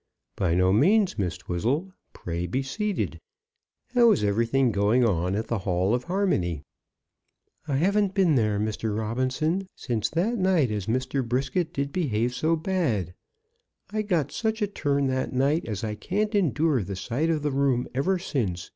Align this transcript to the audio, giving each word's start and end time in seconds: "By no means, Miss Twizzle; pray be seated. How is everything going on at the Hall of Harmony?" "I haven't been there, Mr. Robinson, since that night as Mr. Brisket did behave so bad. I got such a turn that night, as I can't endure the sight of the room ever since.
"By 0.35 0.55
no 0.55 0.73
means, 0.73 1.19
Miss 1.19 1.37
Twizzle; 1.37 1.91
pray 2.11 2.47
be 2.47 2.63
seated. 2.63 3.19
How 3.93 4.09
is 4.11 4.23
everything 4.23 4.71
going 4.71 5.05
on 5.05 5.35
at 5.35 5.45
the 5.45 5.59
Hall 5.59 5.93
of 5.93 6.05
Harmony?" 6.05 6.63
"I 7.67 7.75
haven't 7.75 8.15
been 8.15 8.33
there, 8.33 8.59
Mr. 8.59 8.97
Robinson, 8.97 9.67
since 9.75 10.09
that 10.09 10.39
night 10.39 10.71
as 10.71 10.87
Mr. 10.87 11.23
Brisket 11.23 11.71
did 11.71 11.91
behave 11.91 12.33
so 12.33 12.55
bad. 12.55 13.13
I 13.91 14.01
got 14.01 14.31
such 14.31 14.63
a 14.63 14.65
turn 14.65 15.05
that 15.09 15.33
night, 15.33 15.65
as 15.67 15.83
I 15.83 15.93
can't 15.93 16.33
endure 16.33 16.81
the 16.81 16.95
sight 16.95 17.29
of 17.29 17.43
the 17.43 17.51
room 17.51 17.87
ever 17.93 18.17
since. 18.17 18.69